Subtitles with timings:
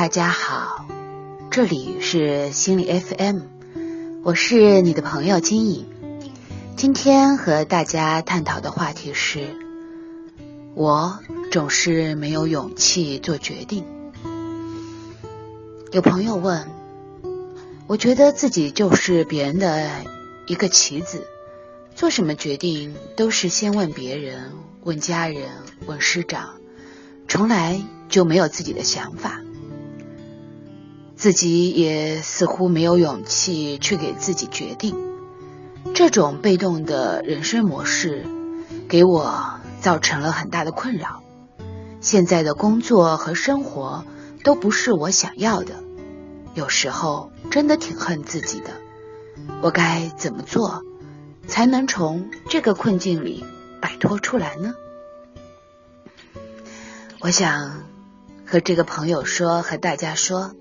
[0.00, 0.86] 大家好，
[1.50, 3.40] 这里是心理 FM，
[4.22, 5.86] 我是你的朋友金颖。
[6.74, 9.54] 今天和大家探讨的话题是：
[10.74, 11.18] 我
[11.52, 13.84] 总是没有勇气做决定。
[15.92, 16.66] 有朋友问，
[17.86, 19.90] 我觉得自己就是别人的
[20.46, 21.26] 一个棋子，
[21.94, 25.50] 做什么决定都是先问别人、问家人、
[25.84, 26.54] 问师长，
[27.28, 27.78] 从来
[28.08, 29.42] 就没有自己的想法。
[31.20, 34.96] 自己也似乎没有勇气去给自己决定，
[35.92, 38.24] 这种被动的人生模式
[38.88, 41.22] 给我造成了很大的困扰。
[42.00, 44.06] 现在的工作和生活
[44.44, 45.74] 都不是我想要的，
[46.54, 48.70] 有时候真的挺恨自己的。
[49.60, 50.82] 我该怎么做
[51.46, 53.44] 才能从这个困境里
[53.82, 54.72] 摆脱出来呢？
[57.20, 57.82] 我想
[58.46, 60.54] 和这个朋友说，和大家说。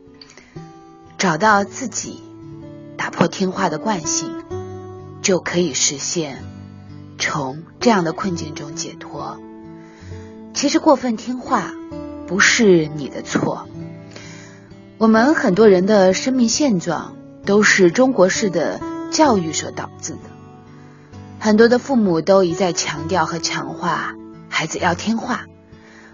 [1.20, 2.24] 找到自己，
[2.96, 4.34] 打破听话的惯性，
[5.22, 6.42] 就可以实现
[7.18, 9.38] 从这样的困境中解脱。
[10.54, 11.74] 其实过分听话
[12.26, 13.68] 不是你的错。
[14.98, 18.80] 我们很多人的生命现状都是中国式的
[19.12, 20.20] 教育所导致的。
[21.38, 24.16] 很多的父母都一再强调和强化
[24.48, 25.48] 孩子要听话，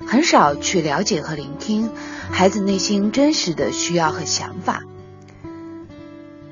[0.08, 1.92] 很少去了解和聆听
[2.32, 4.82] 孩子内心真实的需要和想法。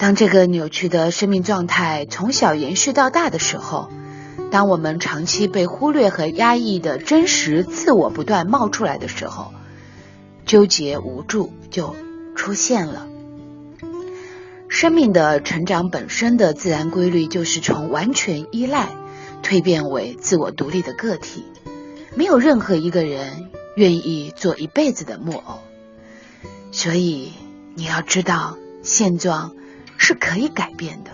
[0.03, 3.89] 当这个扭曲的生命状态从小延续到大的时候，
[4.51, 9.53] 当我们长期被忽略和压抑的真实自我不断冒出来的时候，
[10.45, 11.95] 纠结无助就
[12.35, 13.07] 出现了。
[14.67, 18.89] 生命的成长本身的自然规律就是从完全依赖
[19.41, 21.45] 蜕变为自我独立的个体，
[22.13, 25.59] 没有任何一个人愿意做一辈子的木偶。
[26.73, 27.31] 所以
[27.75, 29.55] 你要知道现状。
[30.03, 31.11] 是可以改变的。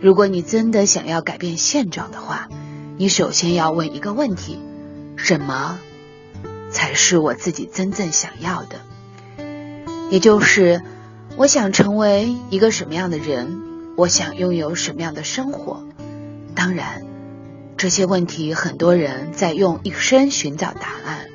[0.00, 2.48] 如果你真的想要改变现状的话，
[2.96, 4.58] 你首先要问一个问题：
[5.16, 5.78] 什么
[6.70, 8.80] 才是我自己真正想要的？
[10.08, 10.80] 也就是
[11.36, 13.60] 我想成为一个什么样的人？
[13.98, 15.84] 我想拥有什么样的生活？
[16.54, 17.02] 当然，
[17.76, 21.26] 这些问题很多人在用一生寻找答案，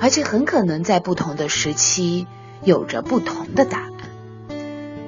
[0.00, 2.26] 而且很可能在不同的时期
[2.64, 3.92] 有着不同的答案，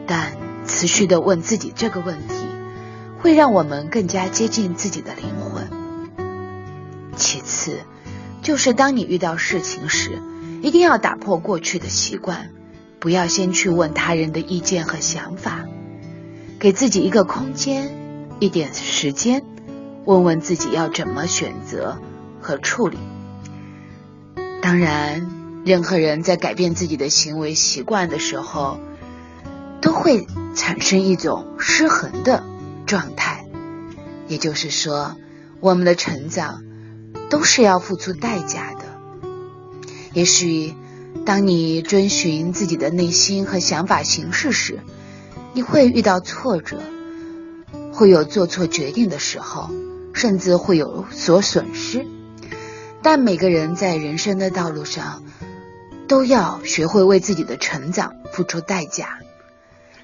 [0.06, 0.47] 但。
[0.68, 2.34] 持续的问自己这个问题，
[3.18, 5.68] 会让我们更加接近自己的灵魂。
[7.16, 7.80] 其次，
[8.42, 10.20] 就是当你遇到事情时，
[10.62, 12.50] 一定要打破过去的习惯，
[13.00, 15.64] 不要先去问他人的意见和想法，
[16.60, 17.90] 给自己一个空间，
[18.38, 19.42] 一点时间，
[20.04, 21.98] 问问自己要怎么选择
[22.40, 22.98] 和处理。
[24.62, 28.78] 当然，任何人在改变自己的行为习惯的时候，
[29.80, 30.26] 都会。
[30.54, 32.42] 产生一种失衡的
[32.86, 33.46] 状态，
[34.26, 35.16] 也就是说，
[35.60, 36.62] 我们的成长
[37.30, 38.84] 都是要付出代价的。
[40.12, 40.74] 也许，
[41.24, 44.80] 当你遵循自己的内心和想法行事时，
[45.52, 46.80] 你会遇到挫折，
[47.92, 49.70] 会有做错决定的时候，
[50.12, 52.06] 甚至会有所损失。
[53.02, 55.22] 但每个人在人生的道路上，
[56.08, 59.18] 都要学会为自己的成长付出代价。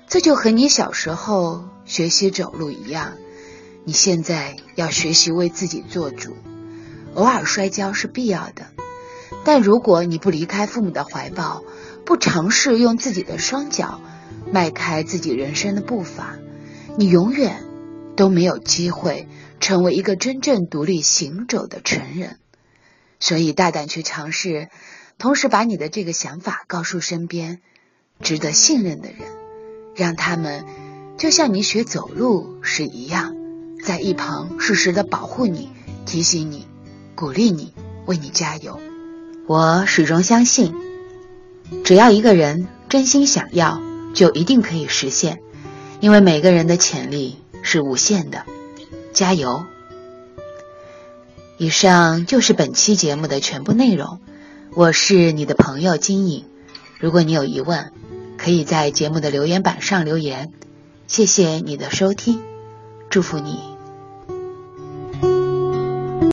[0.06, 3.14] 这就和你小时候学习走路一样，
[3.84, 6.36] 你现在要学习为自己做主。
[7.14, 8.66] 偶尔摔跤是必要的，
[9.44, 11.64] 但如果你不离开父母的怀抱，
[12.04, 14.00] 不尝试用自己的双脚
[14.52, 16.36] 迈开自己人生的步伐，
[16.96, 17.64] 你永远
[18.16, 19.28] 都没有机会
[19.60, 22.38] 成为一个真正独立行走的成人。
[23.20, 24.68] 所以，大胆去尝试，
[25.18, 27.60] 同时把你的这个想法告诉身边
[28.20, 29.43] 值得信任的人。
[29.94, 30.64] 让他们
[31.16, 33.36] 就像你学走路时一样，
[33.84, 35.70] 在一旁适时的保护你、
[36.06, 36.66] 提醒你、
[37.14, 37.72] 鼓励你、
[38.06, 38.80] 为你加油。
[39.46, 40.74] 我始终相信，
[41.84, 43.80] 只要一个人真心想要，
[44.14, 45.40] 就一定可以实现，
[46.00, 48.44] 因为每个人的潜力是无限的。
[49.12, 49.64] 加油！
[51.56, 54.18] 以上就是本期节目的全部内容。
[54.74, 56.46] 我是你的朋友金颖，
[56.98, 57.92] 如果你有疑问。
[58.44, 60.52] 可以在节目的留言板上留言，
[61.06, 62.42] 谢谢你的收听，
[63.08, 63.73] 祝福你。